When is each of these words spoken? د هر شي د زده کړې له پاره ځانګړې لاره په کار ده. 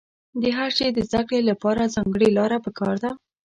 د 0.41 0.43
هر 0.57 0.69
شي 0.77 0.87
د 0.93 0.99
زده 1.07 1.21
کړې 1.27 1.39
له 1.49 1.53
پاره 1.61 1.85
ځانګړې 1.95 2.29
لاره 2.37 2.57
په 2.65 2.71
کار 2.79 2.95
ده. 3.03 3.11